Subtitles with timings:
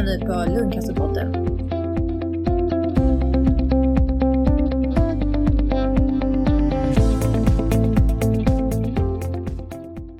[0.00, 1.32] lyssnar ni på Lundcancerpodden.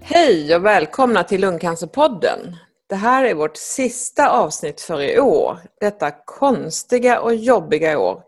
[0.02, 2.56] Hej och välkomna till Lungcancerpodden.
[2.88, 5.58] Det här är vårt sista avsnitt för i år.
[5.80, 8.22] Detta konstiga och jobbiga år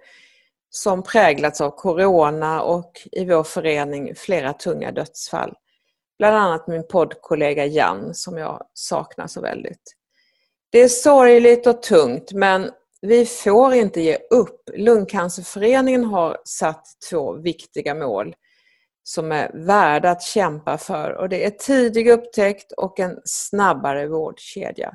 [0.70, 5.54] som präglats av Corona och i vår förening flera tunga dödsfall.
[6.18, 10.01] Bland annat min poddkollega Jan som jag saknar så väldigt.
[10.72, 14.70] Det är sorgligt och tungt men vi får inte ge upp.
[14.76, 18.34] Lungcancerföreningen har satt två viktiga mål
[19.02, 24.94] som är värda att kämpa för och det är tidig upptäckt och en snabbare vårdkedja.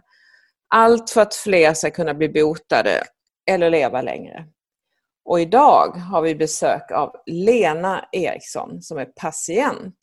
[0.68, 3.04] Allt för att fler ska kunna bli botade
[3.50, 4.46] eller leva längre.
[5.26, 9.98] Och idag har vi besök av Lena Eriksson som är patient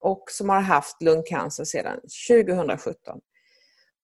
[0.00, 3.20] och som har haft lungcancer sedan 2017.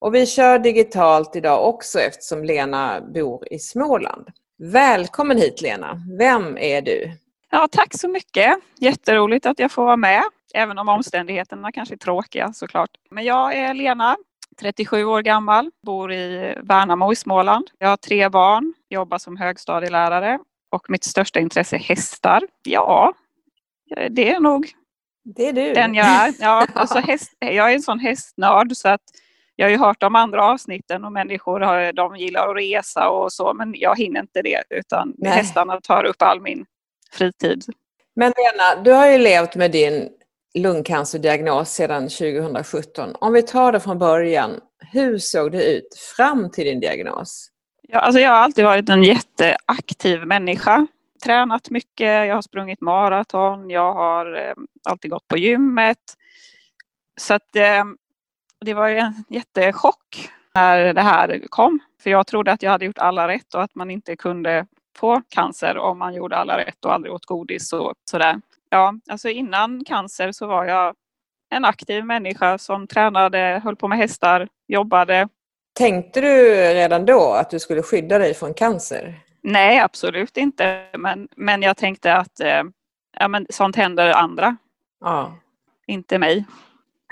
[0.05, 4.29] Och vi kör digitalt idag också eftersom Lena bor i Småland.
[4.59, 6.03] Välkommen hit Lena!
[6.19, 7.13] Vem är du?
[7.51, 8.57] Ja, tack så mycket!
[8.79, 10.23] Jätteroligt att jag får vara med,
[10.55, 12.91] även om omständigheterna kanske är tråkiga såklart.
[13.11, 14.17] Men jag är Lena,
[14.61, 17.71] 37 år gammal, bor i Värnamo i Småland.
[17.79, 20.39] Jag har tre barn, jobbar som högstadielärare
[20.71, 22.43] och mitt största intresse är hästar.
[22.63, 23.13] Ja,
[24.11, 24.73] det är nog
[25.25, 25.75] det är du.
[25.75, 26.35] den jag är.
[26.41, 29.03] Ja, alltså häst, jag är en sån hästnörd så att
[29.57, 33.55] jag har ju hört om andra avsnitten och människor de gillar att resa och så
[33.55, 35.33] men jag hinner inte det utan Nej.
[35.33, 36.67] hästarna tar upp all min
[37.13, 37.65] fritid.
[38.17, 40.09] Men Lena, du har ju levt med din
[40.55, 43.15] lungcancerdiagnos sedan 2017.
[43.21, 44.61] Om vi tar det från början,
[44.93, 47.51] hur såg det ut fram till din diagnos?
[47.89, 50.87] Ja, alltså jag har alltid varit en jätteaktiv människa.
[51.25, 54.55] Tränat mycket, jag har sprungit maraton, jag har eh,
[54.89, 55.99] alltid gått på gymmet.
[57.21, 57.85] Så att, eh,
[58.65, 61.79] det var ju en jättechock när det här kom.
[62.03, 64.67] För jag trodde att jag hade gjort alla rätt och att man inte kunde
[64.97, 68.41] få cancer om man gjorde alla rätt och aldrig åt godis och sådär.
[68.71, 70.95] Ja, alltså innan cancer så var jag
[71.51, 75.29] en aktiv människa som tränade, höll på med hästar, jobbade.
[75.75, 79.21] Tänkte du redan då att du skulle skydda dig från cancer?
[79.43, 80.87] Nej, absolut inte.
[80.99, 82.63] Men, men jag tänkte att eh,
[83.19, 84.57] ja, men sånt händer andra.
[85.01, 85.33] Ja.
[85.87, 86.45] Inte mig.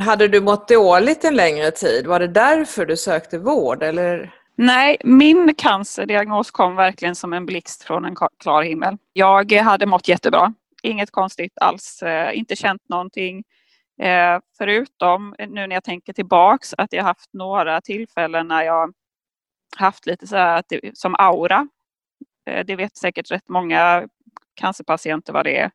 [0.03, 2.07] Hade du mått dåligt en längre tid?
[2.07, 3.83] Var det därför du sökte vård?
[3.83, 4.35] Eller?
[4.57, 8.97] Nej, min cancerdiagnos kom verkligen som en blixt från en klar himmel.
[9.13, 10.55] Jag hade mått jättebra.
[10.83, 13.45] Inget konstigt alls, eh, inte känt någonting.
[14.03, 18.93] Eh, förutom eh, nu när jag tänker tillbaks att jag haft några tillfällen när jag
[19.77, 20.63] haft lite så här
[20.95, 21.69] som aura.
[22.65, 24.09] Det vet säkert rätt många
[24.55, 25.71] cancerpatienter vad det är.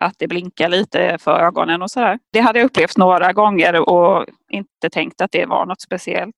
[0.00, 2.18] Att det blinkar lite för ögonen och sådär.
[2.32, 6.34] Det hade jag upplevt några gånger och inte tänkt att det var något speciellt.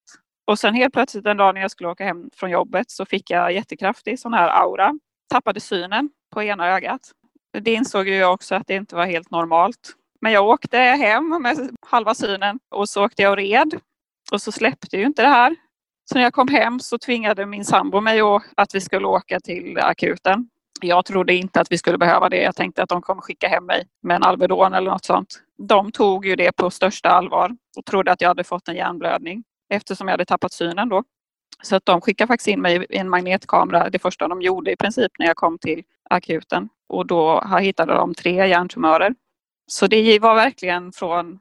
[0.46, 3.30] Och sen helt plötsligt en dag när jag skulle åka hem från jobbet så fick
[3.30, 4.98] jag jättekraftig sån här aura.
[5.30, 7.00] Tappade synen på ena ögat.
[7.60, 9.94] Det insåg ju jag också att det inte var helt normalt.
[10.20, 13.74] Men jag åkte hem med halva synen och så åkte jag och red.
[14.32, 15.56] Och så släppte ju inte det här.
[16.10, 18.20] Så när jag kom hem så tvingade min sambo mig
[18.56, 20.48] att vi skulle åka till akuten.
[20.82, 22.42] Jag trodde inte att vi skulle behöva det.
[22.42, 25.42] Jag tänkte att de kommer skicka hem mig med en Alvedon eller något sånt.
[25.58, 29.44] De tog ju det på största allvar och trodde att jag hade fått en hjärnblödning
[29.68, 31.04] eftersom jag hade tappat synen då.
[31.62, 34.76] Så att de skickade faktiskt in mig i en magnetkamera, det första de gjorde i
[34.76, 36.68] princip när jag kom till akuten.
[36.88, 39.14] Och då hittade de tre hjärntumörer.
[39.66, 41.38] Så det var verkligen från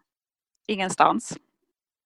[0.68, 1.38] ingenstans.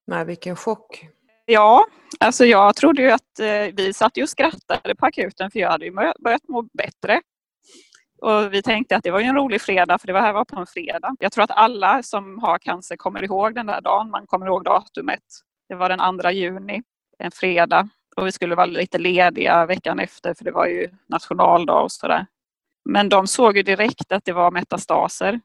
[0.08, 1.08] Nej, vilken chock.
[1.46, 1.86] Ja,
[2.20, 5.72] alltså jag trodde ju att eh, vi satt ju och skrattade på akuten för jag
[5.72, 7.22] hade ju börjat må bättre.
[8.22, 10.60] Och vi tänkte att det var ju en rolig fredag för det här var på
[10.60, 11.16] en fredag.
[11.20, 14.10] Jag tror att alla som har cancer kommer ihåg den där dagen.
[14.10, 15.24] Man kommer ihåg datumet.
[15.70, 16.84] Det var den 2 juni,
[17.20, 17.90] en fredag.
[18.16, 22.26] Och vi skulle vara lite lediga veckan efter för det var ju nationaldag och sådär.
[22.86, 25.40] Men de såg ju direkt att det var metastaser.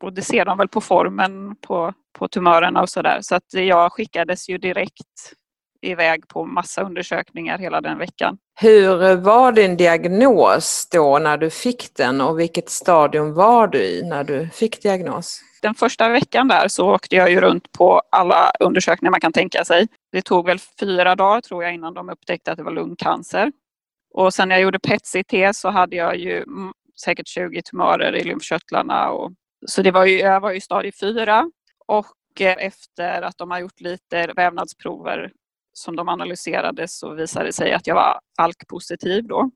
[0.00, 3.18] Och det ser de väl på formen på, på tumörerna och sådär.
[3.22, 5.32] Så att jag skickades ju direkt
[5.82, 8.38] iväg på massa undersökningar hela den veckan.
[8.60, 14.02] Hur var din diagnos då när du fick den och vilket stadium var du i
[14.02, 15.40] när du fick diagnos?
[15.62, 19.64] Den första veckan där så åkte jag ju runt på alla undersökningar man kan tänka
[19.64, 19.86] sig.
[20.12, 23.52] Det tog väl fyra dagar tror jag innan de upptäckte att det var lungcancer.
[24.14, 26.44] Och sen när jag gjorde PET-CT så hade jag ju
[27.04, 29.10] säkert 20 tumörer i lymfkörtlarna.
[29.10, 29.32] Och,
[29.66, 31.50] så det var ju, jag var ju stadie 4
[31.86, 35.32] och eh, efter att de har gjort lite vävnadsprover
[35.72, 39.50] som de analyserade så visade det sig att jag var ALK-positiv då.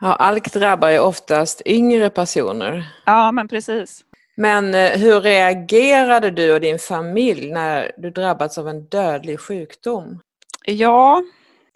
[0.00, 2.84] Ja, ALK drabbar ju oftast yngre personer.
[3.06, 4.04] Ja, men precis.
[4.36, 10.20] Men eh, hur reagerade du och din familj när du drabbats av en dödlig sjukdom?
[10.64, 11.22] Ja,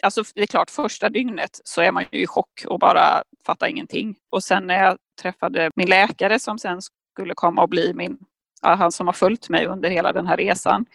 [0.03, 3.67] alltså det är klart första dygnet så är man ju i chock och bara fattar
[3.67, 4.15] ingenting.
[4.31, 6.81] Och sen när jag träffade min läkare som sen
[7.13, 8.17] skulle komma och bli min,
[8.61, 10.85] han som har följt mig under hela den här resan,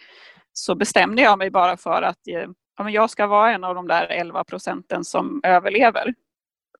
[0.52, 3.74] så bestämde jag mig bara för att eh, ja, men jag ska vara en av
[3.74, 6.14] de där 11 procenten som överlever.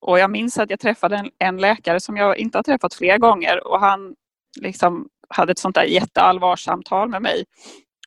[0.01, 3.19] Och jag minns att jag träffade en, en, läkare som jag inte har träffat fler
[3.19, 4.15] gånger och han
[4.61, 7.45] liksom hade ett sånt där jätteallvarsamtal med mig.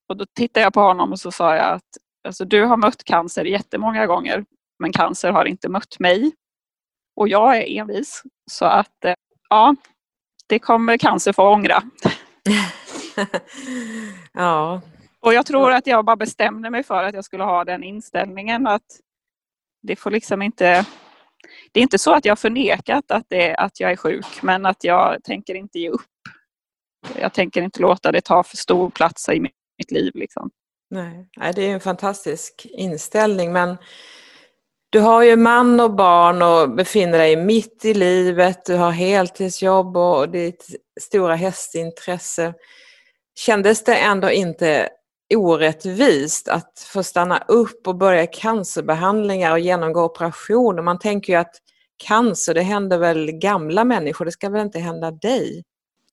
[0.07, 1.97] Och då tittade jag på honom och så sa jag att
[2.27, 4.45] alltså, du har mött cancer jättemånga gånger
[4.79, 6.31] men cancer har inte mött mig.
[7.15, 9.13] Och jag är envis så att eh,
[9.49, 9.75] ja,
[10.51, 11.83] det kommer cancer få ångra.
[14.33, 14.81] ja.
[15.19, 18.67] Och jag tror att jag bara bestämde mig för att jag skulle ha den inställningen
[18.67, 18.85] att
[19.81, 20.85] det får liksom inte
[21.71, 24.83] det är inte så att jag förnekat att, det, att jag är sjuk, men att
[24.83, 26.01] jag tänker inte ge upp.
[27.19, 30.11] Jag tänker inte låta det ta för stor plats i mitt liv.
[30.15, 30.49] Liksom.
[30.89, 33.77] Nej, det är en fantastisk inställning, men
[34.91, 39.97] du har ju man och barn och befinner dig mitt i livet, du har heltidsjobb
[39.97, 40.65] och ditt
[41.01, 42.53] stora hästintresse.
[43.35, 44.89] Kändes det ändå inte
[45.35, 50.81] orättvist att få stanna upp och börja cancerbehandlingar och genomgå operationer?
[50.81, 51.55] Man tänker ju att
[52.07, 55.63] cancer, det händer väl gamla människor, det ska väl inte hända dig?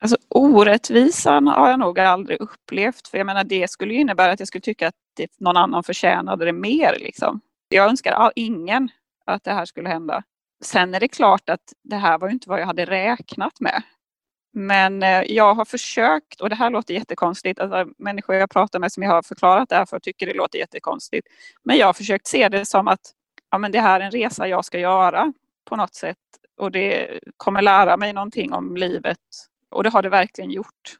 [0.01, 4.39] Alltså orättvisan har jag nog aldrig upplevt, för jag menar det skulle ju innebära att
[4.39, 4.95] jag skulle tycka att
[5.39, 6.97] någon annan förtjänade det mer.
[6.99, 7.41] Liksom.
[7.69, 8.89] Jag önskar ingen
[9.25, 10.23] att det här skulle hända.
[10.65, 13.83] Sen är det klart att det här var inte vad jag hade räknat med.
[14.53, 18.93] Men eh, jag har försökt, och det här låter jättekonstigt, alltså, människor jag pratar med
[18.93, 21.29] som jag har förklarat det här för tycker det låter jättekonstigt.
[21.63, 23.01] Men jag har försökt se det som att
[23.51, 25.33] ja, men det här är en resa jag ska göra
[25.65, 26.17] på något sätt
[26.57, 29.19] och det kommer lära mig någonting om livet
[29.71, 30.97] och det har det verkligen gjort.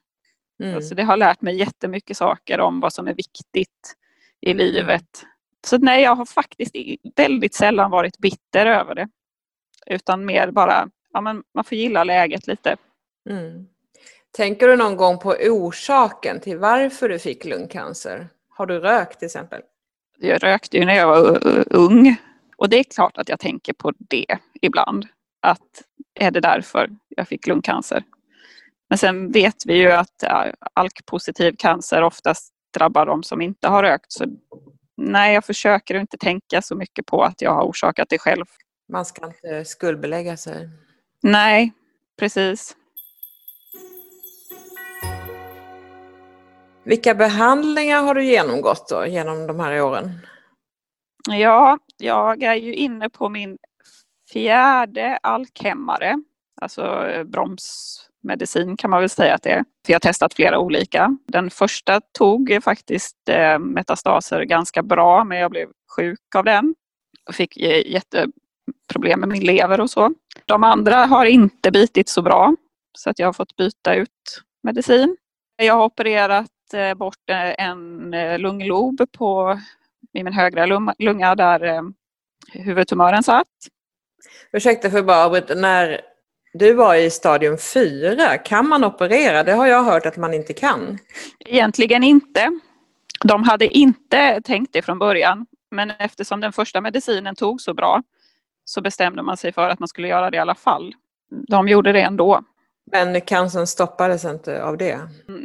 [0.63, 0.75] Mm.
[0.75, 3.95] Alltså, det har lärt mig jättemycket saker om vad som är viktigt
[4.41, 5.25] i livet.
[5.67, 6.75] Så nej, jag har faktiskt
[7.15, 9.09] väldigt sällan varit bitter över det.
[9.85, 12.77] Utan mer bara, ja men man får gilla läget lite.
[13.29, 13.67] Mm.
[14.31, 18.29] Tänker du någon gång på orsaken till varför du fick lungcancer?
[18.49, 19.61] Har du rökt till exempel?
[20.17, 21.39] Jag rökte ju när jag var
[21.75, 22.15] ung.
[22.57, 24.25] Och det är klart att jag tänker på det
[24.61, 25.07] ibland.
[25.41, 25.83] Att
[26.19, 28.03] är det därför jag fick lungcancer?
[28.89, 30.23] Men sen vet vi ju att
[30.73, 34.11] alkpositiv cancer oftast drabbar de som inte har rökt.
[34.11, 34.25] Så
[34.99, 38.45] nej, jag försöker inte tänka så mycket på att jag har orsakat det själv.
[38.91, 40.69] Man ska inte skuldbelägga sig.
[41.21, 41.73] Nej,
[42.19, 42.75] precis.
[46.83, 50.19] Vilka behandlingar har du genomgått då, genom de här åren?
[51.29, 53.57] Ja, jag är ju inne på min
[54.33, 56.23] fjärde alkhemmare,
[56.61, 57.05] alltså
[58.23, 59.63] medicin kan man väl säga att det är.
[59.85, 61.17] För jag har testat flera olika.
[61.27, 66.75] Den första tog faktiskt eh, metastaser ganska bra, men jag blev sjuk av den
[67.27, 70.13] och fick eh, jätteproblem med min lever och så.
[70.45, 72.55] De andra har inte bitit så bra,
[72.97, 75.17] så att jag har fått byta ut medicin.
[75.55, 79.59] Jag har opererat eh, bort en lunglob på,
[80.13, 80.65] i min högra
[80.99, 81.83] lunga där
[82.53, 83.47] huvudtumören satt.
[84.51, 85.55] Ursäkta för bara avbryta.
[85.55, 86.01] När
[86.53, 89.43] du var i stadium 4, kan man operera?
[89.43, 90.97] Det har jag hört att man inte kan.
[91.39, 92.59] Egentligen inte.
[93.23, 95.45] De hade inte tänkt det från början.
[95.71, 98.03] Men eftersom den första medicinen tog så bra
[98.65, 100.93] så bestämde man sig för att man skulle göra det i alla fall.
[101.47, 102.43] De gjorde det ändå.
[102.91, 104.99] Men cancern stoppades inte av det?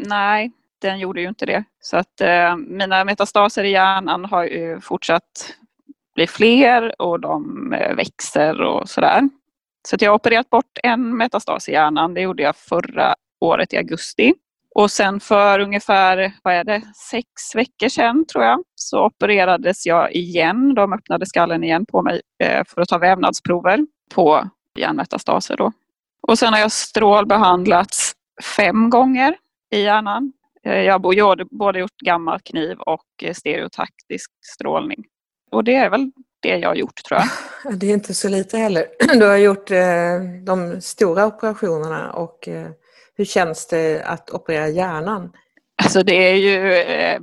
[0.07, 1.65] Nej, den gjorde ju inte det.
[1.81, 5.55] Så att eh, mina metastaser i hjärnan har ju fortsatt
[6.15, 9.29] bli fler och de eh, växer och sådär.
[9.89, 12.15] Så att jag har opererat bort en metastas i hjärnan.
[12.15, 14.35] Det gjorde jag förra året i augusti.
[14.75, 20.13] Och sen för ungefär, vad är det, sex veckor sedan tror jag, så opererades jag
[20.13, 20.75] igen.
[20.75, 24.49] De öppnade skallen igen på mig eh, för att ta vävnadsprover på
[24.79, 25.73] hjärnmetastaser då.
[26.23, 28.13] Och sen har jag strålbehandlats
[28.57, 29.37] fem gånger
[29.71, 30.33] i hjärnan
[30.67, 35.05] eh, jag har både gjort gammal kniv och stereotaktisk strålning.
[35.51, 36.11] Och det är väl
[36.49, 37.79] det jag har gjort tror jag.
[37.79, 38.87] Det är inte så lite heller.
[39.19, 42.49] Du har gjort eh, de stora operationerna och
[43.17, 45.33] hur känns det att operera hjärnan?
[45.83, 46.61] Alltså det är ju,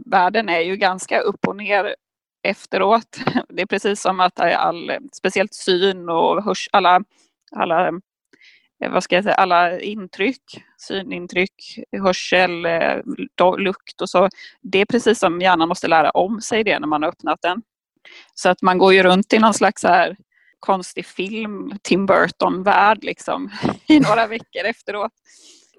[0.06, 1.96] världen är ju ganska upp och ner
[2.44, 3.20] efteråt.
[3.50, 7.04] Det är precis som att all, speciellt syn och hörs, alla,
[7.56, 7.92] alla
[8.82, 10.44] Eh, vad ska jag säga, alla intryck,
[10.78, 12.98] synintryck, hörsel, eh,
[13.58, 14.30] lukt och så.
[14.62, 17.62] Det är precis som hjärnan måste lära om sig det när man har öppnat den.
[18.34, 20.16] Så att man går ju runt i någon slags här
[20.60, 23.50] konstig film, Tim Burton-värld liksom,
[23.88, 25.12] i några veckor efteråt.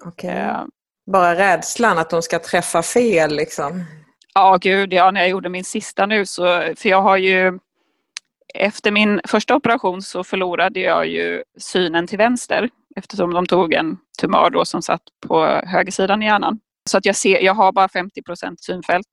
[0.05, 0.45] Okay.
[0.45, 0.63] Uh,
[1.11, 3.83] Bara rädslan att de ska träffa fel liksom?
[4.33, 5.11] Ja, gud ja.
[5.11, 7.59] När jag gjorde min sista nu så, för jag har ju
[8.55, 13.97] Efter min första operation så förlorade jag ju synen till vänster eftersom de tog en
[14.19, 16.59] tumör då som satt på högersidan i hjärnan.
[16.89, 18.21] Så att jag, ser, jag har bara 50
[18.57, 19.07] synfält.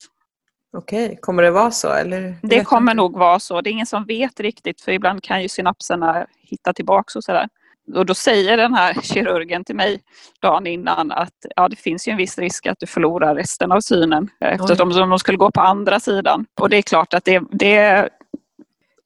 [0.72, 1.92] Okej, kommer det vara så?
[1.92, 2.36] Eller?
[2.42, 3.60] Det kommer nog vara så.
[3.60, 7.48] Det är ingen som vet riktigt för ibland kan ju synapserna hitta tillbaks och sådär.
[7.94, 10.00] Och då säger den här kirurgen till mig
[10.40, 13.80] dagen innan att ja, det finns ju en viss risk att du förlorar resten av
[13.80, 16.46] synen eftersom de skulle gå på andra sidan.
[16.60, 18.08] Och det är klart att det, det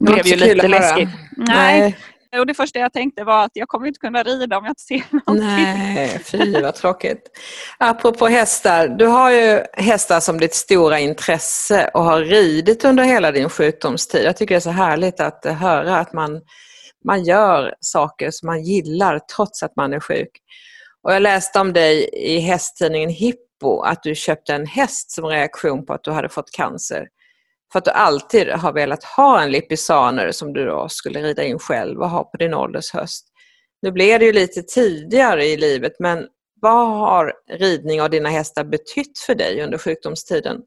[0.01, 1.09] blev ju lite läskigt.
[1.37, 1.81] Nej.
[1.81, 1.97] Nej.
[2.39, 4.83] Och det första jag tänkte var att jag kommer inte kunna rida om jag inte
[4.83, 5.47] ser någonting.
[5.47, 7.31] Nej, fy vad tråkigt.
[7.79, 13.33] Apropå hästar, du har ju hästar som ditt stora intresse och har ridit under hela
[13.33, 14.25] din sjukdomstid.
[14.25, 16.41] Jag tycker det är så härligt att höra att man,
[17.05, 20.31] man gör saker som man gillar trots att man är sjuk.
[21.03, 25.87] Och jag läste om dig i hästtidningen Hippo att du köpte en häst som reaktion
[25.87, 27.09] på att du hade fått cancer.
[27.73, 31.59] För att du alltid har velat ha en lipisaner som du då skulle rida in
[31.59, 33.27] själv och ha på din ålders höst.
[33.83, 36.27] Nu blev det ju lite tidigare i livet men
[36.61, 40.63] vad har ridning av dina hästar betytt för dig under sjukdomstiden?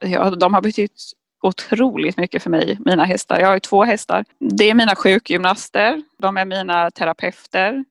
[0.00, 1.02] Ja, de har betytt
[1.42, 3.40] otroligt mycket för mig, mina hästar.
[3.40, 4.24] Jag har ju två hästar.
[4.38, 7.84] Det är mina sjukgymnaster, de är mina terapeuter.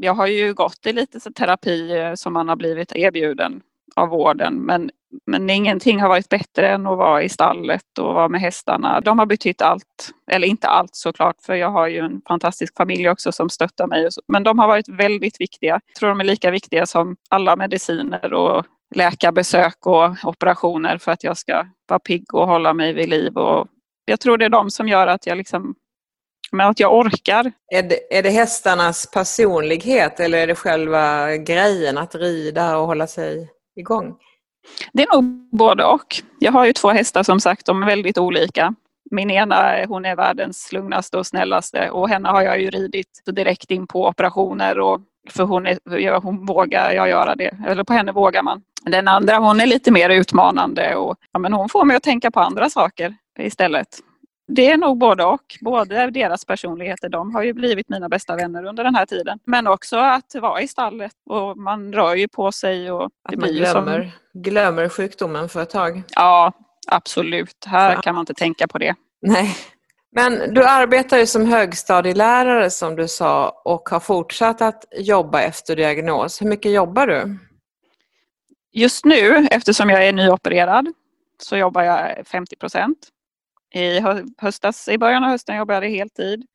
[0.00, 3.60] Jag har ju gått i lite terapi eh, som man har blivit erbjuden
[3.96, 4.90] av vården men
[5.26, 9.00] men ingenting har varit bättre än att vara i stallet och vara med hästarna.
[9.00, 13.08] De har betytt allt, eller inte allt såklart, för jag har ju en fantastisk familj
[13.08, 14.08] också som stöttar mig.
[14.28, 15.80] Men de har varit väldigt viktiga.
[15.86, 21.24] Jag tror de är lika viktiga som alla mediciner och läkarbesök och operationer för att
[21.24, 23.36] jag ska vara pigg och hålla mig vid liv.
[23.36, 23.66] Och
[24.04, 25.74] jag tror det är de som gör att jag liksom
[26.52, 27.52] men att jag orkar.
[27.72, 33.06] Är det, är det hästarnas personlighet eller är det själva grejen att rida och hålla
[33.06, 34.16] sig igång?
[34.92, 36.16] Det är nog både och.
[36.38, 38.74] Jag har ju två hästar som sagt, de är väldigt olika.
[39.10, 43.70] Min ena hon är världens lugnaste och snällaste och henne har jag ju ridit direkt
[43.70, 45.00] in på operationer och
[45.30, 48.62] för hon, är, hon vågar jag göra det, eller på henne vågar man.
[48.82, 52.30] Den andra hon är lite mer utmanande och ja, men hon får mig att tänka
[52.30, 53.88] på andra saker istället.
[54.54, 55.58] Det är nog både och.
[55.60, 59.38] Både deras personligheter, de har ju blivit mina bästa vänner under den här tiden.
[59.44, 62.92] Men också att vara i stallet och man rör ju på sig.
[62.92, 64.42] Och att man glömmer, som...
[64.42, 66.02] glömmer sjukdomen för ett tag.
[66.14, 66.52] Ja,
[66.86, 67.64] absolut.
[67.66, 68.94] Här kan man inte tänka på det.
[69.22, 69.56] Nej.
[70.14, 75.76] Men du arbetar ju som högstadielärare som du sa och har fortsatt att jobba efter
[75.76, 76.42] diagnos.
[76.42, 77.38] Hur mycket jobbar du?
[78.72, 80.92] Just nu, eftersom jag är nyopererad,
[81.42, 82.98] så jobbar jag 50 procent.
[83.74, 84.00] I
[84.38, 86.46] höstas, i början av hösten jobbade jag heltid.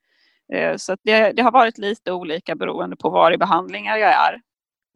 [0.54, 4.42] Eh, så det, det, har varit lite olika beroende på var i behandlingar jag är.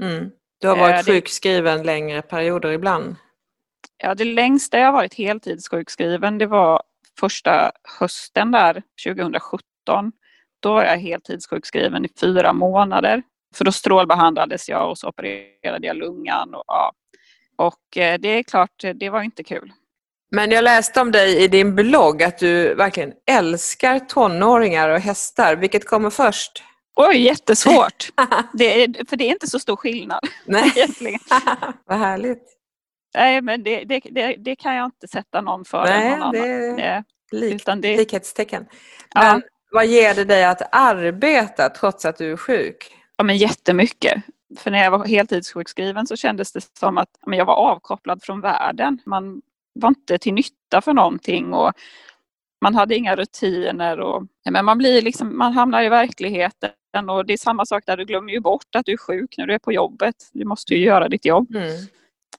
[0.03, 0.31] Mm.
[0.61, 3.15] Du har varit eh, sjukskriven det, längre perioder ibland?
[3.97, 6.83] Ja, det längsta jag har varit heltidssjukskriven det var
[7.19, 9.63] första hösten där 2017.
[10.59, 13.23] Då var jag heltidssjukskriven i fyra månader.
[13.55, 16.55] För då strålbehandlades jag och så opererade jag lungan.
[16.55, 16.93] Och, ja.
[17.55, 19.71] och eh, det är klart, det var inte kul.
[20.31, 25.55] Men jag läste om dig i din blogg att du verkligen älskar tonåringar och hästar.
[25.55, 26.63] Vilket kommer först?
[26.95, 28.09] Oj, jättesvårt.
[28.53, 30.19] det är, för det är inte så stor skillnad.
[30.45, 30.73] Nej.
[30.75, 31.19] Egentligen.
[31.85, 32.43] Vad härligt.
[33.15, 35.85] Nej, men det, det, det, det, kan jag inte sätta någon för.
[35.85, 36.39] Nej, någon det
[36.81, 37.97] är lik, det...
[37.97, 38.65] likhetstecken.
[39.15, 39.41] Men ja.
[39.71, 42.97] vad ger det dig att arbeta trots att du är sjuk?
[43.17, 44.23] Ja, men jättemycket.
[44.57, 48.99] För när jag var heltidssjukskriven så kändes det som att jag var avkopplad från världen.
[49.05, 49.41] Man
[49.73, 51.71] var inte till nytta för någonting och
[52.61, 53.99] man hade inga rutiner.
[53.99, 57.97] Och, men man, blir liksom, man hamnar i verkligheten och det är samma sak där,
[57.97, 60.15] du glömmer ju bort att du är sjuk när du är på jobbet.
[60.33, 61.55] Du måste ju göra ditt jobb.
[61.55, 61.87] Mm.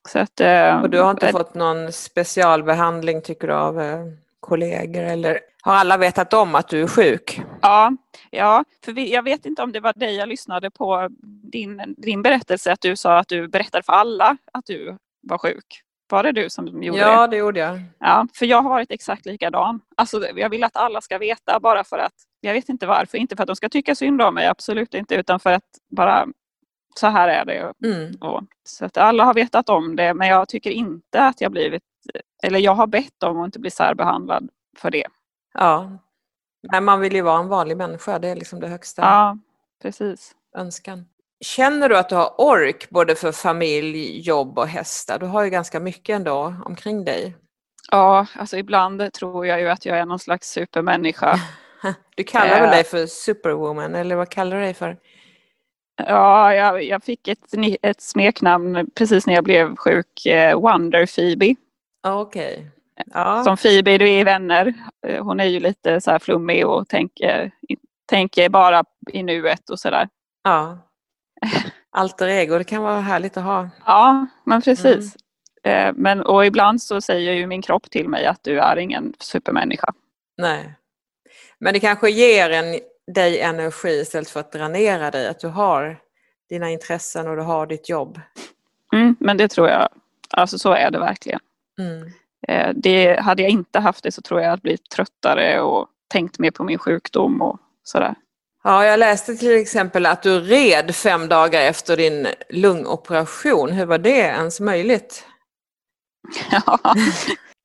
[0.09, 4.05] Så att, eh, och du har inte äh, fått någon specialbehandling tycker du av eh,
[4.39, 7.41] kollegor eller har alla vetat om att du är sjuk?
[7.61, 7.95] Ja,
[8.31, 11.09] ja för vi, jag vet inte om det var dig jag lyssnade på
[11.51, 15.83] din, din berättelse att du sa att du berättade för alla att du var sjuk.
[16.09, 17.13] Var det du som gjorde ja, det?
[17.13, 17.81] Ja, det gjorde jag.
[17.99, 19.81] Ja, för jag har varit exakt likadan.
[19.97, 23.35] Alltså, jag vill att alla ska veta bara för att, jag vet inte varför, inte
[23.35, 26.27] för att de ska tycka synd om mig, absolut inte, utan för att bara
[26.95, 27.73] så här är det.
[27.87, 28.15] Mm.
[28.21, 31.83] Och, så att alla har vetat om det, men jag tycker inte att jag blivit,
[32.43, 35.07] eller jag har bett om att inte bli särbehandlad för det.
[35.53, 35.91] Ja,
[36.71, 39.01] men man vill ju vara en vanlig människa, det är liksom det högsta.
[39.01, 39.37] Ja,
[39.81, 40.35] precis.
[40.55, 41.05] Önskan.
[41.43, 45.19] Känner du att du har ork både för familj, jobb och hästar?
[45.19, 47.35] Du har ju ganska mycket ändå omkring dig.
[47.91, 51.39] Ja, alltså ibland tror jag ju att jag är någon slags supermänniska.
[52.15, 52.71] Du kallar väl eh.
[52.71, 54.97] dig för superwoman eller vad kallar du dig för?
[56.07, 57.39] Ja, jag, jag fick ett,
[57.81, 61.55] ett smeknamn precis när jag blev sjuk, eh, Wonder Phoebe.
[62.07, 62.53] Okej.
[62.53, 62.65] Okay.
[63.13, 63.43] Ja.
[63.43, 64.73] Som Phoebe, du är Vänner.
[65.07, 67.51] Eh, Hon är ju lite så här flummig och tänker,
[68.05, 70.09] tänker bara i nuet och sådär.
[70.43, 70.77] ja.
[71.91, 73.69] Alter ego, det kan vara härligt att ha.
[73.85, 75.15] Ja, men precis.
[75.63, 79.13] Eh, Men, och ibland så säger ju min kropp till mig att du är ingen
[79.19, 79.93] supermänniska.
[80.37, 80.73] Nej.
[81.59, 82.79] Men det kanske ger en,
[83.13, 85.97] dig energi istället för att dränera dig, att du har
[86.49, 88.19] dina intressen och du har ditt jobb.
[88.93, 89.89] Mm, men det tror jag,
[90.29, 91.39] alltså så är det verkligen.
[91.79, 92.11] Mm.
[92.47, 95.87] Eh, Det, hade jag inte haft det så tror jag att jag blivit tröttare och
[96.07, 98.15] tänkt mer på min sjukdom och sådär.
[98.65, 103.71] Ja, jag läste till exempel att du red fem dagar efter din lungoperation.
[103.71, 105.27] Hur var det ens möjligt?
[106.51, 106.79] Ja,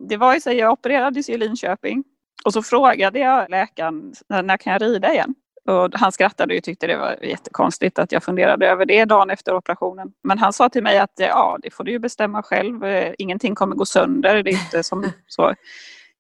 [0.09, 2.05] det var ju så, jag opererades i Linköping
[2.45, 5.35] och så frågade jag läkaren när, kan jag rida igen?
[5.67, 9.55] Och han skrattade och tyckte det var jättekonstigt att jag funderade över det dagen efter
[9.55, 10.13] operationen.
[10.23, 12.81] Men han sa till mig att ja, det får du ju bestämma själv.
[13.19, 14.43] Ingenting kommer gå sönder.
[14.43, 15.55] Det är inte som så.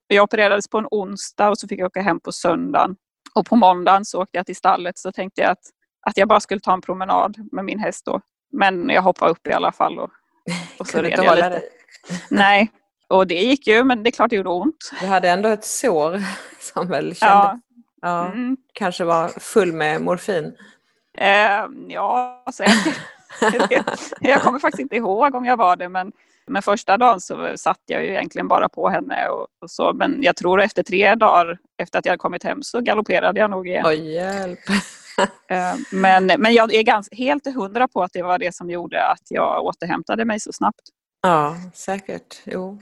[0.06, 2.96] Jag opererades på en onsdag och så fick jag åka hem på söndagen.
[3.38, 5.62] Och på måndagen så åkte jag till stallet så tänkte jag att,
[6.06, 8.20] att jag bara skulle ta en promenad med min häst då.
[8.52, 10.10] Men jag hoppade upp i alla fall och,
[10.78, 11.48] och så red jag lite.
[11.48, 11.68] dig.
[12.30, 12.70] Nej,
[13.08, 14.92] och det gick ju men det är klart det gjorde ont.
[15.00, 16.22] Du hade ändå ett sår
[16.74, 17.60] som väl kändes, Ja,
[18.02, 18.56] ja, mm.
[18.72, 20.52] kanske var full med morfin.
[21.18, 23.00] eh, ja säkert.
[24.20, 26.12] jag kommer faktiskt inte ihåg om jag var det men,
[26.48, 29.92] men första dagen så satt jag ju egentligen bara på henne och, och så.
[29.92, 33.68] Men jag tror efter tre dagar efter att jag kommit hem så galopperade jag nog
[33.68, 33.84] igen.
[33.86, 34.58] Oj, hjälp.
[35.50, 39.06] Eh, Men, men jag är ganska, helt hundra på att det var det som gjorde
[39.06, 40.80] att jag återhämtade mig så snabbt.
[41.22, 42.40] Ja, säkert.
[42.44, 42.78] Jo.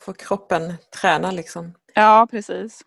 [0.00, 1.74] Får kroppen träna liksom.
[1.94, 2.82] Ja, precis.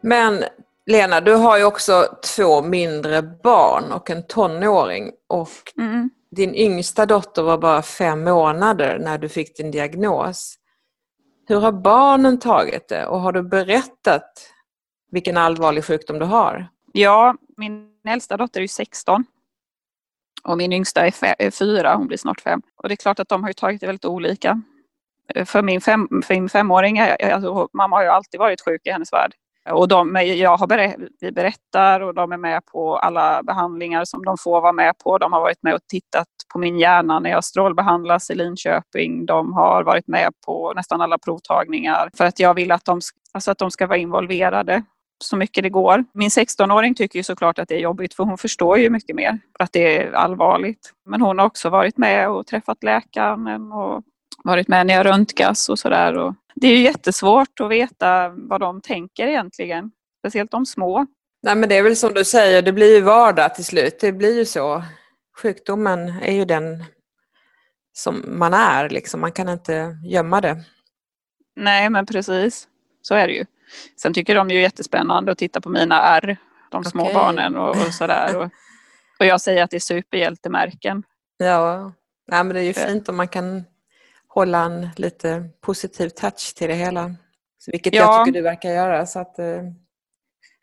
[0.00, 0.44] Men
[0.90, 5.12] Lena, du har ju också två mindre barn och en tonåring.
[5.26, 6.10] Och Mm.
[6.30, 10.54] din yngsta dotter var bara fem månader när du fick din diagnos.
[11.48, 14.50] Hur har barnen tagit det och har du berättat
[15.10, 16.68] vilken allvarlig sjukdom du har?
[16.92, 19.24] Ja, min äldsta dotter är ju 16.
[20.42, 22.62] Och min yngsta är, fyra, hon blir snart fem.
[22.76, 24.62] Och det är klart att de har tagit det väldigt olika.
[25.44, 29.12] För min, fem, för min femåring, alltså, mamma har ju alltid varit sjuk i hennes
[29.12, 29.34] värld.
[29.72, 34.24] Och de, jag har berä, vi berättar och de är med på alla behandlingar som
[34.24, 35.18] de får vara med på.
[35.18, 39.26] De har varit med och tittat på min hjärna när jag strålbehandlas i Linköping.
[39.26, 43.00] De har varit med på nästan alla provtagningar för att jag vill att de,
[43.32, 44.82] alltså att de ska vara involverade
[45.24, 46.04] så mycket det går.
[46.12, 49.38] Min 16-åring tycker ju såklart att det är jobbigt för hon förstår ju mycket mer
[49.58, 50.92] att det är allvarligt.
[51.06, 54.02] Men hon har också varit med och träffat läkaren och
[54.44, 56.34] varit med när jag röntgas och sådär.
[56.54, 59.90] Det är ju jättesvårt att veta vad de tänker egentligen.
[60.18, 61.06] Speciellt de små.
[61.42, 64.00] Nej men det är väl som du säger, det blir ju vardag till slut.
[64.00, 64.82] Det blir ju så.
[65.42, 66.84] Sjukdomen är ju den
[67.92, 69.20] som man är liksom.
[69.20, 70.64] Man kan inte gömma det.
[71.56, 72.68] Nej men precis,
[73.02, 73.44] så är det ju.
[74.00, 76.36] Sen tycker de ju jättespännande att titta på mina R,
[76.70, 77.14] de små Okej.
[77.14, 78.36] barnen och, och sådär.
[78.36, 78.50] Och,
[79.18, 81.02] och jag säger att det är superhjältemärken.
[81.36, 81.92] Ja,
[82.30, 83.64] Nej, men det är ju fint om man kan
[84.38, 87.14] hålla en lite positiv touch till det hela.
[87.58, 88.00] Så Vilket Ja.
[88.02, 89.44] jag tycker du verkar göra så att eh,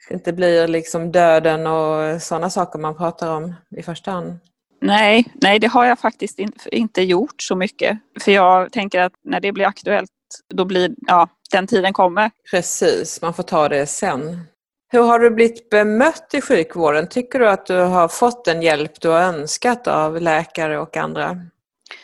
[0.08, 4.40] det inte blir liksom döden och sådana saker man pratar om i första hand.
[4.82, 7.98] Nej, nej, det har jag faktiskt in, inte gjort så mycket.
[8.20, 10.10] För jag tänker att när det blir aktuellt,
[10.54, 12.32] då blir, ja, den tiden kommer.
[12.52, 14.40] Precis, man får ta det sen.
[14.92, 17.08] Hur har du blivit bemött i sjukvården?
[17.10, 21.38] Tycker du att du har fått den hjälp du har önskat av läkare och andra?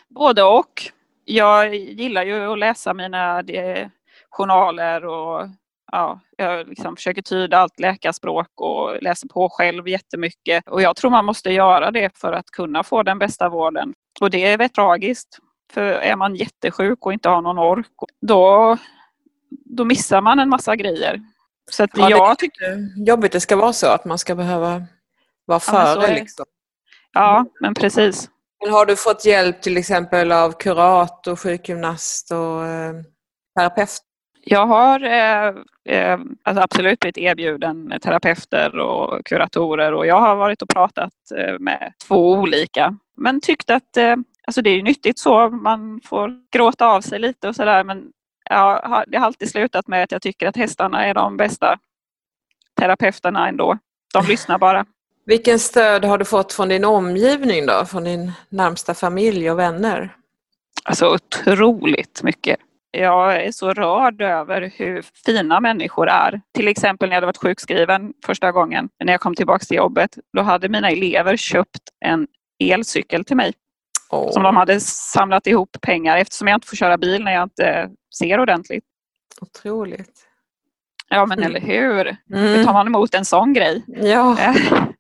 [0.10, 0.91] Både och.
[1.32, 3.88] Jag gillar ju att läsa mina eh,
[4.30, 5.48] journaler och
[5.91, 10.67] ja, jag liksom försöker tyda allt läkarspråk och läser på själv jättemycket.
[10.67, 13.94] Och jag tror man måste göra det för att kunna få den bästa vården.
[14.22, 15.39] Och det är väldigt tragiskt.
[15.74, 17.88] För är man jättesjuk och inte har någon ork,
[18.22, 18.78] då,
[19.50, 21.22] då missar man en massa grejer.
[21.72, 24.84] Så att Ja, det jag tycker, jobbigt det ska vara så att man ska behöva
[25.46, 26.08] vara före.
[26.08, 26.13] det.
[26.13, 26.46] liksom.
[27.13, 28.30] ja men precis.
[28.62, 32.93] Men har du fått hjälp till exempel av kurator, sjukgymnast och eh,
[33.58, 34.00] terapeut?
[34.43, 35.47] Jag har eh,
[35.89, 41.60] eh, alltså absolut blivit erbjuden terapeuter och kuratorer och jag har varit och pratat eh,
[41.60, 42.97] med två olika.
[43.17, 44.15] Men tyckt att eh,
[44.47, 48.12] alltså det är ju nyttigt så, man får gråta av sig lite och sådär men
[48.50, 51.78] jag har, det har alltid slutat med att jag tycker att hästarna är de bästa
[52.80, 53.78] terapeuterna ändå.
[54.13, 54.86] De lyssnar bara.
[55.25, 57.86] Vilken stöd har du fått från din omgivning då?
[57.86, 60.15] Från din närmsta familj och vänner?
[60.84, 62.60] Alltså otroligt mycket.
[62.91, 66.41] Jag är så rörd över hur fina människor är.
[66.53, 70.17] Till exempel när jag hade varit sjukskriven första gången, när jag kom tillbaka till jobbet,
[70.34, 72.27] då hade mina elever köpt en
[72.60, 73.53] elcykel till mig.
[74.10, 77.43] Åh, som de hade samlat ihop pengar eftersom jag inte får köra bil när jag
[77.43, 78.84] inte ser ordentligt.
[79.41, 80.31] Otroligt.
[81.12, 81.50] Ja men Mm.
[81.50, 82.17] eller hur?
[82.30, 82.74] Hur tar Mm.
[82.74, 83.84] man emot en sån grej?
[83.88, 84.56] Ja, Eh,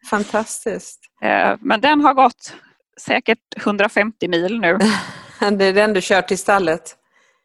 [0.09, 0.99] fantastiskt.
[1.21, 2.53] eh, Men den har gått
[3.01, 4.77] säkert 150 mil nu.
[5.51, 6.95] Det är den du kör till stallet?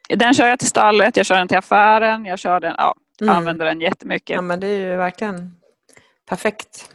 [0.09, 3.37] Den kör jag till stallet, jag kör den till affären, jag kör den, ja, Mm.
[3.37, 4.35] använder den jättemycket.
[4.35, 5.52] Ja, men det är ju verkligen
[6.29, 6.90] perfekt.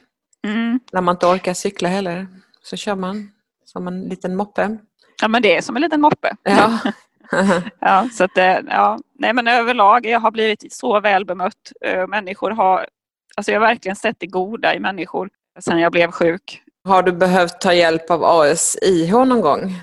[0.48, 0.80] Mm.
[0.92, 2.28] När man inte orkar cykla heller
[2.64, 3.32] så kör man
[3.66, 4.78] som en liten moppe.
[5.22, 6.36] Ja men det är som en liten moppe.
[6.44, 6.80] Ja.
[7.80, 9.00] Ja, så att, eh, ja.
[9.20, 11.72] Nej men överlag, jag har blivit så väl bemött.
[11.86, 12.88] Eh, Människor har,
[13.36, 16.62] alltså jag har verkligen sett det goda i människor sen jag blev sjuk.
[16.84, 19.74] Har du behövt ta hjälp av ASIH någon gång?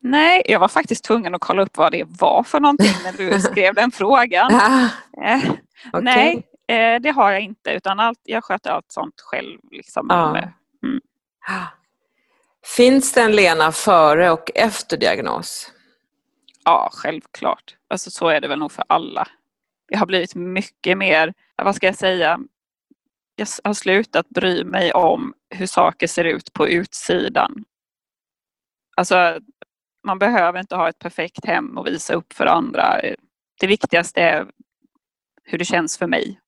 [0.00, 3.40] Nej, jag var faktiskt tvungen att kolla upp vad det var för någonting när du
[3.40, 4.54] skrev den frågan.
[4.54, 4.88] Ah,
[5.26, 5.38] Eh,
[5.92, 6.02] okej.
[6.02, 9.58] Nej, det har jag inte utan allt, jag sköter allt sånt själv.
[9.70, 10.10] Liksom.
[10.10, 10.36] Ah.
[12.76, 15.70] Finns det en Lena före och efter diagnos?
[16.64, 17.76] Ja, självklart.
[17.88, 19.28] Alltså så är det väl nog för alla.
[19.88, 22.40] Jag har blivit mycket mer, vad ska jag säga,
[23.36, 27.64] jag har slutat bry mig om hur saker ser ut på utsidan.
[28.96, 29.40] Alltså,
[30.06, 33.00] man behöver inte ha ett perfekt hem och visa upp för andra.
[33.60, 34.46] Det viktigaste är
[35.44, 36.40] hur det känns för mig.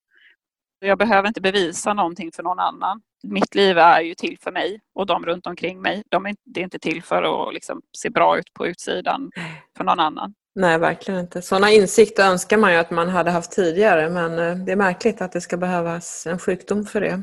[0.79, 3.02] Jag behöver inte bevisa någonting för någon annan.
[3.22, 6.02] Mitt liv är ju till för mig och de runt omkring mig.
[6.09, 9.31] De är, inte- det är inte till för att liksom se bra ut på utsidan
[9.76, 10.35] för någon annan.
[10.55, 11.42] Nej, verkligen inte.
[11.42, 15.20] Sådana insikter önskar man ju att man hade haft tidigare men eh, det är märkligt
[15.20, 17.22] att det ska behövas en sjukdom för det.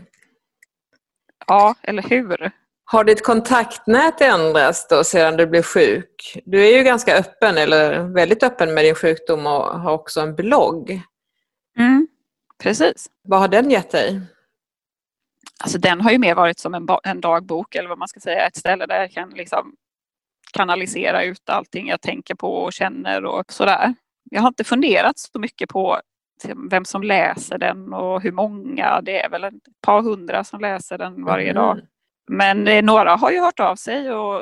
[1.47, 2.51] Ja, eller hur?
[2.85, 6.41] Har ditt kontaktnät ändrats då sedan du blev sjuk?
[6.45, 10.35] Du är ju ganska öppen, eller väldigt öppen med din sjukdom och har också en
[10.35, 11.01] blogg.
[11.77, 12.07] Mm,
[12.63, 13.07] precis.
[13.23, 14.21] Vad har den gett dig?
[15.63, 18.47] Alltså den har ju mer varit som en, en dagbok eller vad man ska säga.
[18.47, 19.75] Ett ställe där jag kan liksom
[20.53, 23.93] kanalisera ut allting jag tänker på och känner och sådär.
[24.31, 25.99] Jag har inte funderat så mycket på
[26.69, 29.01] vem som läser den och hur många.
[29.01, 31.85] Det är väl ett par hundra som läser den varje Mm.
[32.33, 34.41] Men eh, några har ju hört av sig och,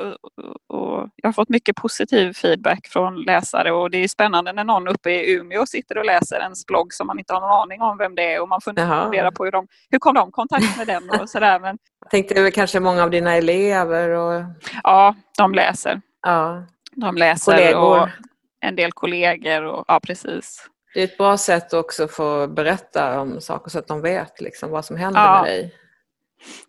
[0.68, 4.88] och, jag har fått mycket positiv feedback från läsare och det är spännande när någon
[4.88, 7.98] uppe i Umeå sitter och läser ens blogg som man inte har någon aning om
[7.98, 9.02] vem det är och man Jaha.
[9.02, 11.60] funderar på hur, de, hur kom de i kontakt med den och sådär.
[11.60, 14.42] Men Jag tänkte väl kanske många av dina elever och
[14.82, 16.00] ja, de läser.
[16.22, 18.00] ja, De läser kollegor.
[18.02, 18.08] och
[18.60, 20.68] en del kollegor och ja, precis.
[20.94, 24.40] Det är ett bra sätt också att få berätta om saker så att de vet
[24.40, 25.42] liksom vad som händer Ja.
[25.42, 25.74] med dig.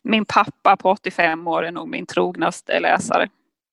[0.02, 3.30] Min pappa på 85 år är nog min trognaste läsare.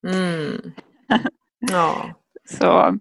[0.07, 0.73] Mm.
[1.71, 2.11] Ja.
[2.51, 2.99] Så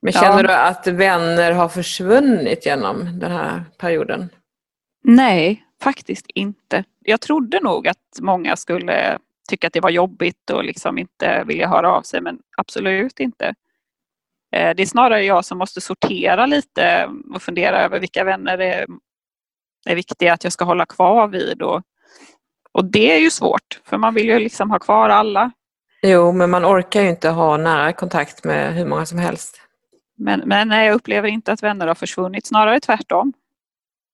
[0.00, 0.20] Men Ja.
[0.20, 4.28] känner du att vänner har försvunnit genom den här perioden?
[5.04, 6.84] Nej, faktiskt inte.
[7.04, 11.68] Jag trodde nog att många skulle tycka att det var jobbigt och liksom inte vilja
[11.68, 13.54] höra av sig, men absolut inte.
[14.52, 18.74] Eh, Det är snarare jag som måste sortera lite och fundera över vilka vänner det
[18.74, 18.86] är,
[19.86, 21.62] är viktiga att jag ska hålla kvar vid.
[21.62, 21.82] Och,
[22.76, 25.50] och det är ju svårt, för man vill ju liksom ha kvar alla.
[26.02, 29.60] Jo, men man orkar ju inte ha nära kontakt med hur många som helst.
[30.18, 33.32] Men, men nej, jag upplever inte att vänner har försvunnit, snarare tvärtom.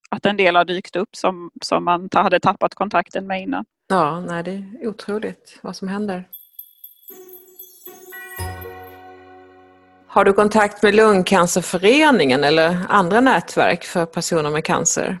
[0.09, 3.65] Att en del har dykt upp som, som man hade tappat kontakten med innan.
[3.87, 6.27] Ja, nej, det är otroligt vad som händer.
[10.07, 15.19] Har du kontakt med Lungcancerföreningen eller andra nätverk för personer med cancer?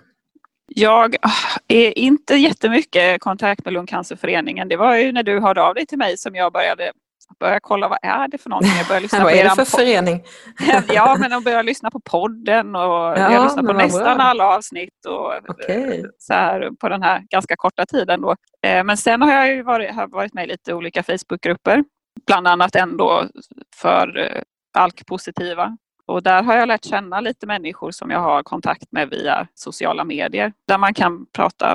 [0.67, 4.67] Jag ah, är inte jättemycket i kontakt med Lungcancerföreningen.
[4.67, 6.91] Det var ju när du hörde av dig till mig som jag började,
[7.39, 8.71] började kolla vad är det för någonting.
[8.77, 10.23] Jag började lyssna Vad på är det för förening?
[10.93, 14.25] Ja, men de började lyssna på podden och Ja, jag lyssnade på nästan bra.
[14.25, 15.33] alla avsnitt och
[15.69, 18.35] eh, så här på den här ganska korta tiden då.
[18.65, 21.83] Eh, Men sen har jag ju varit, har varit med i lite olika Facebookgrupper,
[22.27, 23.27] bland annat ändå
[23.75, 24.41] för eh,
[24.77, 25.77] ALK-positiva.
[26.05, 30.03] Och där har jag lärt känna lite människor som jag har kontakt med via sociala
[30.03, 31.73] medier, där man kan prata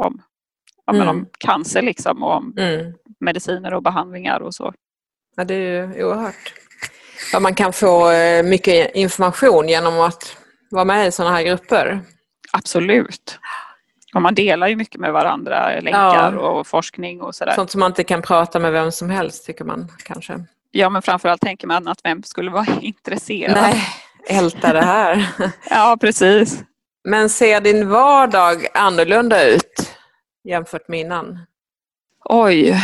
[0.00, 0.22] om,
[0.86, 1.08] ja, Mm.
[1.08, 2.92] om cancer liksom och om Mm.
[3.20, 4.72] mediciner och behandlingar och så.
[5.36, 6.54] Ja, det är ju oerhört.
[7.32, 10.36] Ja, man kan få eh, mycket information genom att
[10.70, 12.00] vara med i sådana här grupper.
[12.52, 13.38] Absolut.
[14.14, 17.52] Och man delar ju mycket med varandra, länkar och forskning och sådär.
[17.52, 20.44] Sånt som man inte kan prata med vem som helst, tycker man kanske.
[20.70, 23.56] Ja, men framförallt tänker man att vem skulle vara intresserad?
[23.62, 23.82] Nej,
[24.28, 25.28] älta det här.
[25.70, 26.64] Ja, precis.
[27.04, 29.96] Men ser din vardag annorlunda ut
[30.44, 31.38] jämfört med innan?
[32.24, 32.82] Oj.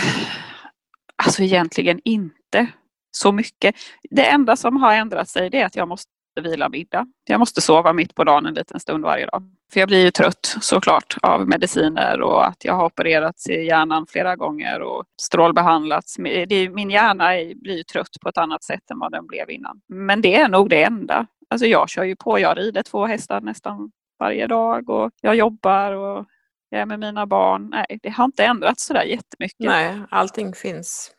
[1.17, 2.67] Alltså egentligen inte
[3.11, 3.75] så mycket.
[4.11, 7.07] Det enda som har ändrat sig det är att jag måste måste vila middag.
[7.25, 9.43] Jag måste sova mitt på dagen en liten stund varje dag.
[9.73, 14.07] För jag blir ju trött såklart av mediciner och att jag har opererats i hjärnan
[14.07, 16.19] flera gånger och strålbehandlats.
[16.19, 19.81] Min hjärna blir ju trött på ett annat sätt än vad den blev innan.
[19.89, 21.27] Men det är nog det enda.
[21.51, 25.93] Alltså jag kör ju på, jag rider två hästar nästan varje dag och jag jobbar
[25.93, 26.27] och
[26.71, 27.71] jag är med mina barn.
[27.71, 29.67] Nej, det har inte ändrats sådär jättemycket.
[29.67, 31.11] Nej, allting finns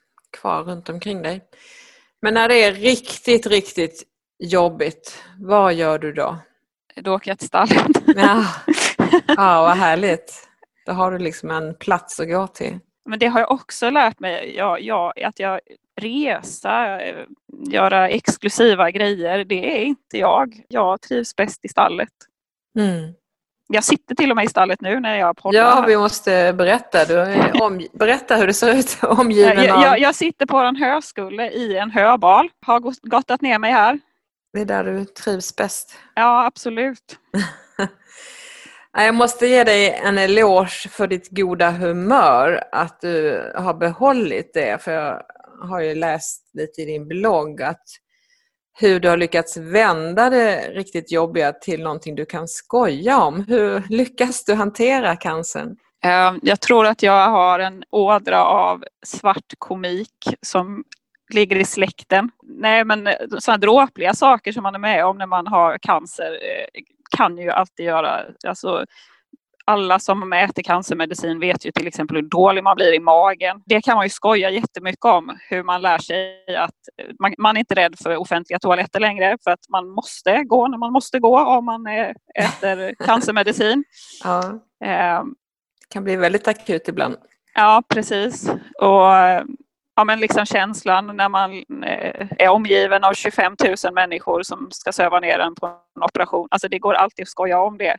[0.42, 1.42] kvar runt omkring dig.
[2.22, 4.04] Men när det är riktigt, riktigt
[4.40, 6.38] jobbigt, vad gör du då?
[6.96, 7.88] Då åker jag till stallet.
[8.16, 8.46] Ja.
[9.28, 10.48] ja, vad härligt.
[10.86, 12.80] Då har du liksom en plats att gå till.
[13.06, 15.60] Men det har jag också lärt mig, jag, jag, att jag
[16.02, 17.02] resa,
[17.70, 20.62] göra exklusiva grejer, det är inte jag.
[20.68, 22.10] Jag trivs bäst i stallet.
[22.80, 23.14] Mm.
[23.68, 25.60] Jag sitter till och med i stallet nu när jag poddar.
[25.60, 27.06] Ja, vi måste berätta.
[27.06, 31.50] Du om, berätta hur det ser ut omgiven jag, jag, jag sitter på en höskulle
[31.50, 32.50] i en höbal.
[32.66, 34.00] Har gottat ner mig här.
[34.58, 35.96] Det är där du trivs bäst.
[36.16, 37.20] Ja, absolut.
[38.94, 44.84] Jag måste ge dig en eloge för ditt goda humör, att du har behållit det.
[44.84, 45.22] För jag
[45.62, 47.84] har ju läst lite i din blogg att
[48.80, 53.46] hur du har lyckats vända det riktigt jobbiga till någonting du kan skoja om.
[53.48, 55.76] Hur lyckas du hantera cancern?
[56.04, 60.84] Ehm, jag tror att jag har en ådra av svart komik som
[61.34, 62.32] ligger i släkten.
[62.44, 63.10] Nej men
[63.40, 66.82] sådana dråpliga saker som man är med om när man har cancer eh,
[67.18, 68.86] kan ju alltid göra, alltså
[69.66, 73.62] alla som äter cancermedicin vet ju till exempel hur dålig man blir i magen.
[73.66, 76.76] Det kan man ju skoja jättemycket om, hur man lär sig att
[77.20, 80.78] man, man är inte rädd för offentliga toaletter längre för att man måste gå när
[80.78, 81.88] man måste gå om man
[82.36, 83.84] äter cancermedicin.
[84.24, 84.44] Ja.
[84.86, 85.24] Eh,
[85.80, 87.16] det kan bli väldigt akut ibland.
[87.54, 88.50] Ja, precis.
[88.82, 89.12] Och
[89.98, 94.92] ja, men liksom känslan när man eh, är omgiven av 25 000 människor som ska
[94.92, 96.48] söva ner en på en operation.
[96.52, 97.98] Alltså det går alltid att skoja om det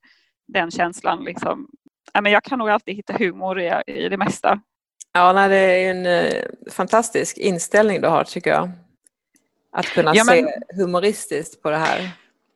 [0.48, 1.24] den känslan.
[1.24, 1.68] Liksom.
[2.12, 4.61] Ja, men jag kan nog alltid hitta humor i, i det mesta.
[5.12, 8.70] Ja, nej, det är en eh, fantastisk inställning du har tycker jag.
[9.72, 12.11] Att kunna ja, men, se humoristiskt på det här.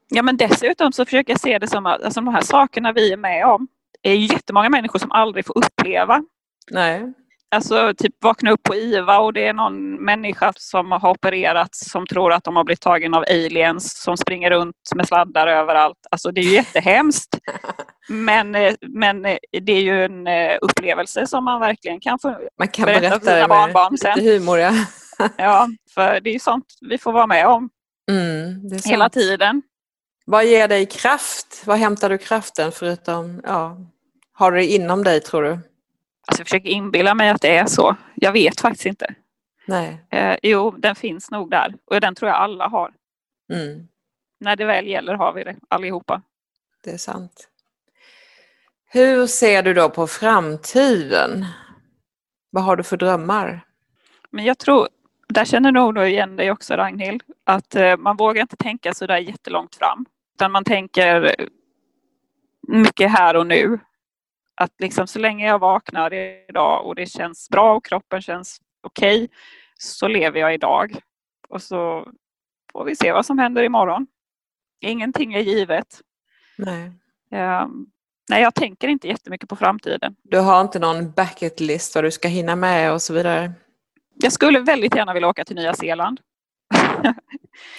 [0.09, 3.13] Ja, men dessutom så försöker jag se det som att alltså, de här sakerna vi
[3.13, 3.69] är med om
[4.03, 6.25] är jättemånga människor som aldrig får uppleva.
[6.71, 7.13] Nej.
[7.53, 12.07] Alltså typ vakna upp på IVA och det är någon människa som har opererats som
[12.07, 15.99] tror att de har blivit tagen av aliens som springer runt med sladdar överallt.
[16.11, 17.39] Alltså det är ju jättehemskt.
[18.09, 18.57] Men,
[18.89, 22.85] men eh, det är ju en eh, upplevelse som man verkligen kan få man kan
[22.85, 24.19] berätta, berätta för sina barnbarn sen.
[24.19, 24.73] Lite humor ja.
[25.37, 27.71] ja, för det är ju sånt vi får vara med om.
[28.11, 29.63] Mm, hela tiden.
[30.27, 31.63] Vad ger dig kraft?
[31.65, 33.77] Vad hämtar du kraften förutom, ja,
[34.33, 35.59] har du det inom dig tror du?
[36.33, 37.97] Alltså jag försöker inbilla mig att det är så.
[38.15, 39.15] Jag vet faktiskt inte.
[39.67, 40.07] Nej.
[40.11, 42.93] Eh, jo, den finns nog där och den tror jag alla har.
[43.53, 43.89] Mm.
[44.41, 46.23] När det väl gäller har vi det allihopa.
[46.85, 47.49] Det är sant.
[48.91, 51.47] Hur ser du då på framtiden?
[52.51, 53.61] Vad har du för drömmar?
[54.31, 54.89] Men jag tror,
[55.29, 59.07] där känner nog du igen dig också Ragnhild, att eh, man vågar inte tänka så
[59.07, 60.07] där jättelångt fram.
[60.35, 61.35] Utan man tänker
[62.69, 63.79] mycket här och nu.
[64.55, 69.25] Att liksom så länge jag vaknar idag och det känns bra och kroppen känns okej
[69.25, 69.29] okay,
[69.79, 70.97] så lever jag idag.
[71.49, 72.09] Och så
[72.73, 74.07] får vi se vad som händer imorgon.
[74.81, 76.01] Ingenting är givet.
[76.59, 76.93] Nej.
[77.63, 77.87] Um,
[78.31, 80.17] nej, jag tänker inte jättemycket på framtiden.
[80.23, 83.53] Du har inte någon bucket list vad du ska hinna med och så vidare?
[84.15, 86.21] Jag skulle väldigt gärna vilja åka till Nya Zeeland.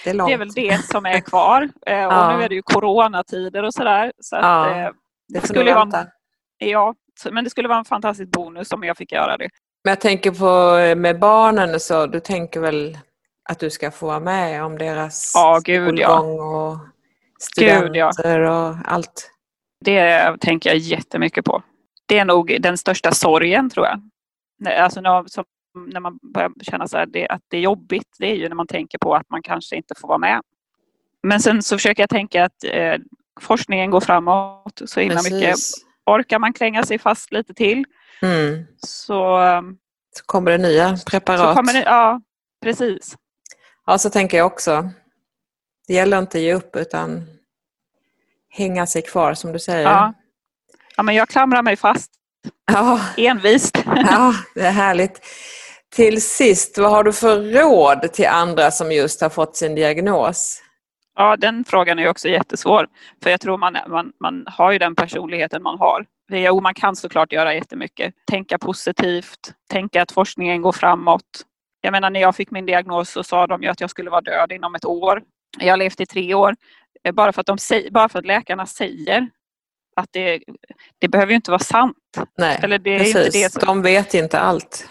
[0.04, 1.62] Det är, det är väl det som är kvar.
[1.86, 2.36] Eh, och ja.
[2.36, 4.12] nu är det ju coronatider och sådär.
[4.20, 4.90] Så att, ja, eh,
[5.28, 6.06] det, skulle vara
[6.70, 6.94] Ja,
[7.30, 9.48] men det skulle vara en fantastisk bonus om jag fick göra det.
[9.84, 12.98] Men jag tänker på med barnen så, du tänker väl
[13.48, 16.20] att du ska få vara med om deras ja, gud, ja.
[16.20, 16.78] och
[17.40, 18.68] studenter gud, ja.
[18.68, 19.30] och allt?
[19.84, 21.62] Det tänker jag jättemycket på.
[22.06, 24.00] Det är nog den största sorgen tror jag.
[24.78, 25.44] Alltså när, som,
[25.92, 28.66] när man börjar känna så det, att det är jobbigt, det är ju när man
[28.66, 30.40] tänker på att man kanske inte får vara med.
[31.22, 32.94] Men sen så försöker jag tänka att eh,
[33.40, 35.56] forskningen går framåt så himla mycket
[36.06, 37.84] orkar man klänga sig fast lite till
[38.22, 38.66] mm.
[38.78, 39.38] så,
[40.16, 41.56] så kommer det nya preparat.
[41.56, 42.20] Så det, ja,
[42.62, 43.16] precis.
[43.86, 44.90] Ja, så tänker jag också.
[45.86, 47.26] Det gäller inte att ge upp utan
[48.50, 49.82] hänga sig kvar som du säger.
[49.82, 50.14] Ja,
[50.96, 52.10] ja men jag klamrar mig fast.
[52.72, 53.00] Ja.
[53.16, 53.78] Envist.
[53.86, 55.20] Ja, det är härligt.
[55.94, 60.62] Till sist, vad har du för råd till andra som just har fått sin diagnos?
[61.16, 62.86] Ja, den frågan är också jättesvår.
[63.22, 66.06] För jag tror man, man, man har ju den personligheten man har.
[66.32, 68.14] Jo, man kan såklart göra jättemycket.
[68.30, 71.22] Tänka positivt, tänka att forskningen går framåt.
[71.80, 74.20] Jag menar när jag fick min diagnos så sa de ju att jag skulle vara
[74.20, 75.22] död inom ett år.
[75.58, 76.56] Jag har levt i tre år.
[77.12, 77.58] Bara för att, de
[77.90, 79.28] bara för att läkarna säger
[79.96, 80.42] att det,
[80.98, 81.96] det behöver ju inte vara sant.
[82.38, 83.16] Nej, Eller det är precis.
[83.16, 84.88] inte det som- De vet inte allt.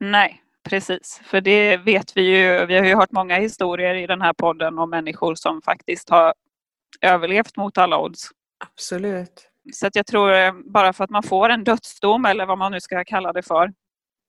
[0.00, 1.20] Nej, precis.
[1.24, 2.66] För det vet vi ju.
[2.66, 6.34] Vi har ju hört många historier i den här podden om människor som faktiskt har
[7.00, 8.28] överlevt mot alla odds.
[8.64, 9.48] Absolut.
[9.72, 12.72] Så att jag tror eh, bara för att man får en dödsdom eller vad man
[12.72, 13.72] nu ska kalla det för.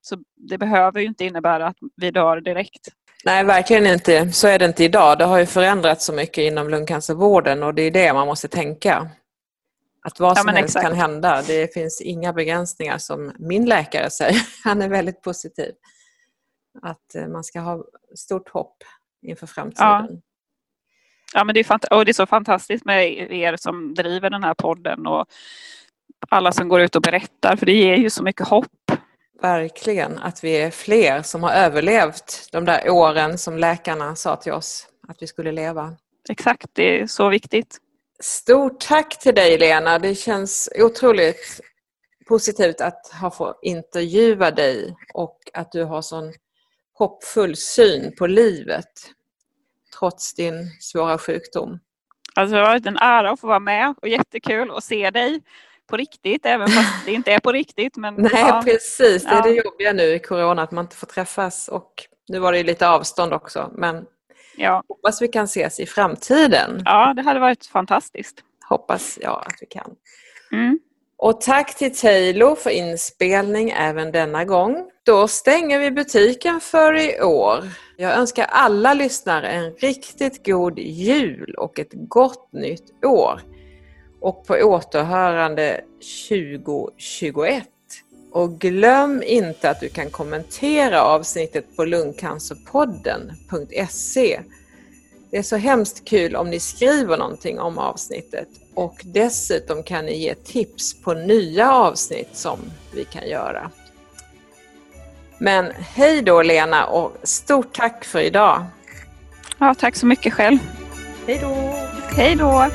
[0.00, 2.88] Så det behöver ju inte innebära att vi dör direkt.
[3.24, 4.32] Nej, verkligen inte.
[4.32, 5.18] Så är det inte idag.
[5.18, 9.10] Det har ju förändrats så mycket inom lungcancervården och det är det man måste tänka.
[10.02, 10.88] Att vad Ja, som men helst exakt.
[10.88, 11.42] kan hända.
[11.46, 14.42] Det finns inga begränsningar som min läkare säger.
[14.64, 15.72] Han är väldigt positiv.
[16.82, 18.76] Att eh, man ska ha stort hopp
[19.22, 20.22] inför framtiden.
[21.34, 24.44] Ja, men det är, fant- och det är så fantastiskt med er som driver den
[24.44, 25.26] här podden och
[26.28, 28.90] alla som går ut och berättar, för det ger ju så mycket hopp.
[29.42, 30.18] Verkligen.
[30.18, 34.88] Att vi är fler som har överlevt de där åren som läkarna sa till oss
[35.08, 35.96] att vi skulle leva.
[36.30, 37.78] Exakt, det är så viktigt.
[38.20, 39.98] Stort tack till dig Lena.
[39.98, 41.60] Det känns otroligt
[42.28, 46.32] positivt att ha fått intervjua dig och att du har sån
[46.98, 48.92] hoppfull syn på livet
[49.98, 51.78] trots din svåra sjukdom.
[52.34, 55.42] Alltså, det har varit en ära att få vara med och jättekul att se dig
[55.86, 57.96] på riktigt, även fast det inte är på riktigt.
[57.96, 59.24] Men, Nej, ja, precis.
[59.24, 61.92] Det är det jobbiga nu i corona, att man inte får träffas och
[62.28, 63.70] nu var det lite avstånd också.
[63.74, 64.06] Men
[64.56, 66.82] ja, hoppas vi kan ses i framtiden.
[66.84, 68.44] ja, det hade varit fantastiskt.
[68.68, 69.90] Hoppas jag att vi kan.
[70.52, 70.78] Mm.
[71.20, 74.90] Och tack till Taylor för inspelning även denna gång.
[75.02, 77.64] Då stänger vi butiken för i år.
[77.96, 83.40] Jag önskar alla lyssnare en riktigt god jul och ett gott nytt år.
[84.20, 85.80] Och på återhörande
[86.28, 87.64] 2021.
[88.32, 94.40] Och glöm inte att du kan kommentera avsnittet på lungcancerpodden.se.
[95.30, 98.48] Det är så hemskt kul om ni skriver någonting om avsnittet
[98.78, 102.58] och dessutom kan ni ge tips på nya avsnitt som
[102.94, 103.70] vi kan göra.
[105.38, 108.64] Men hej då Lena och stort tack för idag.
[109.58, 110.58] Ja, tack så mycket själv.
[111.26, 111.74] Hej då.
[112.16, 112.66] Hej då.